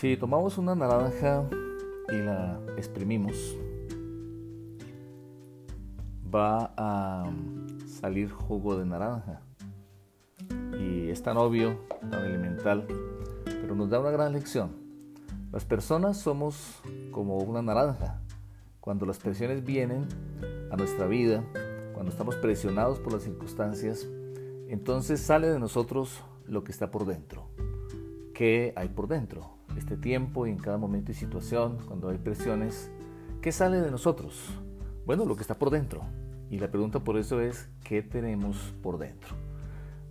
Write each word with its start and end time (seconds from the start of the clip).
Si 0.00 0.16
tomamos 0.16 0.56
una 0.56 0.74
naranja 0.74 1.46
y 2.08 2.16
la 2.16 2.58
exprimimos, 2.78 3.54
va 6.34 6.72
a 6.74 7.30
salir 7.86 8.30
jugo 8.30 8.78
de 8.78 8.86
naranja. 8.86 9.42
Y 10.80 11.10
es 11.10 11.22
tan 11.22 11.36
obvio, 11.36 11.80
tan 12.10 12.24
elemental, 12.24 12.86
pero 13.44 13.74
nos 13.74 13.90
da 13.90 14.00
una 14.00 14.10
gran 14.10 14.32
lección. 14.32 14.70
Las 15.52 15.66
personas 15.66 16.16
somos 16.16 16.80
como 17.10 17.36
una 17.36 17.60
naranja. 17.60 18.22
Cuando 18.80 19.04
las 19.04 19.18
presiones 19.18 19.62
vienen 19.62 20.06
a 20.70 20.78
nuestra 20.78 21.08
vida, 21.08 21.44
cuando 21.92 22.10
estamos 22.10 22.36
presionados 22.36 23.00
por 23.00 23.12
las 23.12 23.24
circunstancias, 23.24 24.08
entonces 24.66 25.20
sale 25.20 25.50
de 25.50 25.58
nosotros 25.58 26.22
lo 26.46 26.64
que 26.64 26.72
está 26.72 26.90
por 26.90 27.04
dentro. 27.04 27.50
¿Qué 28.32 28.72
hay 28.76 28.88
por 28.88 29.06
dentro? 29.06 29.59
Este 29.76 29.96
tiempo 29.96 30.46
y 30.46 30.50
en 30.50 30.58
cada 30.58 30.78
momento 30.78 31.12
y 31.12 31.14
situación, 31.14 31.78
cuando 31.86 32.08
hay 32.08 32.18
presiones, 32.18 32.90
¿qué 33.40 33.52
sale 33.52 33.80
de 33.80 33.90
nosotros? 33.90 34.50
Bueno, 35.06 35.24
lo 35.24 35.36
que 35.36 35.42
está 35.42 35.58
por 35.58 35.70
dentro. 35.70 36.02
Y 36.50 36.58
la 36.58 36.70
pregunta 36.70 37.00
por 37.00 37.16
eso 37.16 37.40
es, 37.40 37.68
¿qué 37.84 38.02
tenemos 38.02 38.74
por 38.82 38.98
dentro? 38.98 39.36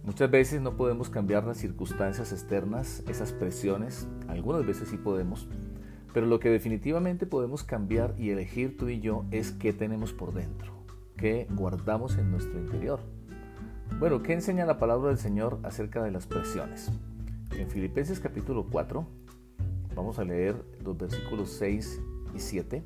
Muchas 0.03 0.31
veces 0.31 0.61
no 0.61 0.77
podemos 0.77 1.09
cambiar 1.09 1.43
las 1.43 1.57
circunstancias 1.57 2.31
externas, 2.31 3.03
esas 3.09 3.33
presiones, 3.33 4.07
algunas 4.27 4.65
veces 4.65 4.87
sí 4.87 4.97
podemos, 4.97 5.47
pero 6.13 6.25
lo 6.25 6.39
que 6.39 6.49
definitivamente 6.49 7.25
podemos 7.25 7.63
cambiar 7.63 8.15
y 8.17 8.29
elegir 8.29 8.77
tú 8.77 8.87
y 8.87 9.01
yo 9.01 9.25
es 9.31 9.51
qué 9.51 9.73
tenemos 9.73 10.13
por 10.13 10.33
dentro, 10.33 10.71
qué 11.17 11.47
guardamos 11.51 12.17
en 12.17 12.31
nuestro 12.31 12.57
interior. 12.57 13.01
Bueno, 13.99 14.23
¿qué 14.23 14.33
enseña 14.33 14.65
la 14.65 14.79
palabra 14.79 15.09
del 15.09 15.17
Señor 15.17 15.59
acerca 15.63 16.01
de 16.01 16.11
las 16.11 16.25
presiones? 16.25 16.91
En 17.57 17.69
Filipenses 17.69 18.21
capítulo 18.21 18.67
4, 18.71 19.05
vamos 19.99 20.17
a 20.17 20.23
leer 20.23 20.55
los 20.81 20.97
versículos 20.97 21.49
6 21.59 22.01
y 22.33 22.39
7, 22.39 22.83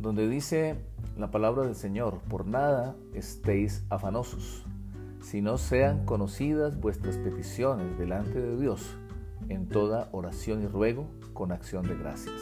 donde 0.00 0.26
dice 0.26 0.76
la 1.18 1.30
palabra 1.30 1.64
del 1.64 1.74
Señor, 1.74 2.20
por 2.30 2.46
nada 2.46 2.96
estéis 3.12 3.84
afanosos, 3.90 4.64
sino 5.20 5.58
sean 5.58 6.06
conocidas 6.06 6.80
vuestras 6.80 7.18
peticiones 7.18 7.98
delante 7.98 8.40
de 8.40 8.56
Dios 8.58 8.96
en 9.50 9.68
toda 9.68 10.08
oración 10.12 10.62
y 10.62 10.68
ruego 10.68 11.06
con 11.34 11.52
acción 11.52 11.86
de 11.86 11.96
gracias. 11.96 12.40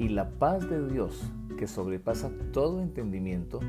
Y 0.00 0.08
la 0.08 0.30
paz 0.30 0.68
de 0.68 0.88
Dios, 0.88 1.30
que 1.56 1.68
sobrepasa 1.68 2.32
todo 2.52 2.82
entendimiento, 2.82 3.60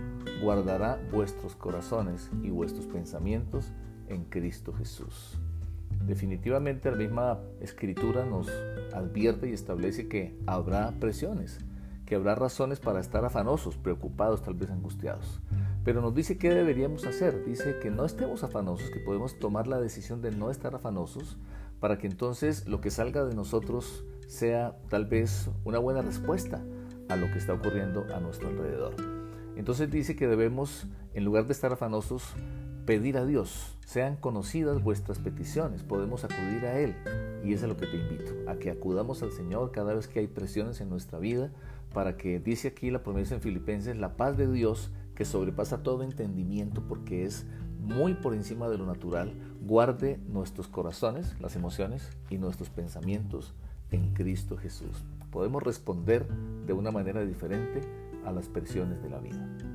guardará 0.42 1.00
vuestros 1.12 1.56
corazones 1.56 2.32
y 2.42 2.50
vuestros 2.50 2.88
pensamientos 2.88 3.72
en 4.08 4.24
Cristo 4.24 4.74
Jesús. 4.74 5.38
Definitivamente 6.06 6.92
la 6.92 6.98
misma 6.98 7.40
escritura 7.60 8.26
nos 8.26 8.50
advierte 8.94 9.50
y 9.50 9.54
establece 9.54 10.08
que 10.08 10.36
habrá 10.48 10.92
presiones, 11.00 11.60
que 12.06 12.16
habrá 12.16 12.36
razones 12.36 12.80
para 12.80 13.00
estar 13.00 13.24
afanosos, 13.24 13.78
preocupados, 13.78 14.42
tal 14.42 14.56
vez 14.56 14.70
angustiados. 14.70 15.42
Pero 15.84 16.02
nos 16.02 16.14
dice 16.14 16.38
qué 16.38 16.54
deberíamos 16.54 17.06
hacer. 17.06 17.44
Dice 17.46 17.80
que 17.80 17.90
no 17.90 18.06
estemos 18.06 18.44
afanosos, 18.44 18.90
que 18.92 19.00
podemos 19.00 19.40
tomar 19.40 19.68
la 19.68 19.80
decisión 19.80 20.22
de 20.22 20.32
no 20.32 20.52
estar 20.52 20.76
afanosos 20.76 21.38
para 21.80 21.98
que 21.98 22.08
entonces 22.08 22.68
lo 22.68 22.82
que 22.82 22.92
salga 22.92 23.26
de 23.26 23.34
nosotros 23.34 24.06
sea 24.28 24.78
tal 24.90 25.08
vez 25.08 25.50
una 25.66 25.80
buena 25.80 26.02
respuesta 26.02 26.64
a 27.10 27.16
lo 27.16 27.32
que 27.32 27.40
está 27.40 27.54
ocurriendo 27.54 28.06
a 28.14 28.20
nuestro 28.20 28.50
alrededor. 28.50 28.96
Entonces 29.56 29.90
dice 29.90 30.16
que 30.16 30.28
debemos, 30.28 30.88
en 31.14 31.26
lugar 31.26 31.48
de 31.48 31.54
estar 31.54 31.74
afanosos, 31.74 32.36
pedir 32.86 33.18
a 33.18 33.26
Dios, 33.26 33.78
sean 33.86 34.16
conocidas 34.16 34.82
vuestras 34.82 35.20
peticiones, 35.20 35.84
podemos 35.84 36.24
acudir 36.24 36.66
a 36.66 36.80
Él. 36.80 36.96
Y 37.44 37.54
eso 37.54 37.66
es 37.66 37.70
lo 37.70 37.78
que 37.78 37.88
te 37.88 37.98
invito, 37.98 38.32
a 38.50 38.56
que 38.56 38.72
acudamos 38.72 39.24
al 39.24 39.32
Señor 39.32 39.72
cada 39.72 39.94
vez 39.94 40.08
que 40.08 40.20
hay 40.20 40.28
presiones 40.28 40.82
en 40.82 40.90
nuestra 40.90 41.20
vida, 41.20 41.52
para 41.94 42.16
que, 42.18 42.40
dice 42.40 42.70
aquí 42.70 42.90
la 42.90 43.04
promesa 43.04 43.36
en 43.36 43.42
Filipenses, 43.42 43.98
la 43.98 44.16
paz 44.16 44.38
de 44.38 44.52
Dios, 44.52 44.92
que 45.16 45.26
sobrepasa 45.26 45.84
todo 45.84 46.04
entendimiento, 46.04 46.84
porque 46.88 47.26
es 47.26 47.46
muy 47.80 48.14
por 48.14 48.34
encima 48.34 48.70
de 48.70 48.78
lo 48.78 48.86
natural, 48.86 49.34
guarde 49.62 50.20
nuestros 50.28 50.68
corazones, 50.68 51.36
las 51.40 51.56
emociones 51.56 52.10
y 52.30 52.38
nuestros 52.38 52.70
pensamientos 52.70 53.54
en 53.90 54.14
Cristo 54.14 54.58
Jesús. 54.58 55.04
Podemos 55.32 55.64
responder 55.64 56.28
de 56.66 56.74
una 56.74 56.92
manera 56.92 57.26
diferente 57.26 57.82
a 58.26 58.32
las 58.32 58.48
presiones 58.48 59.02
de 59.02 59.10
la 59.10 59.20
vida. 59.20 59.71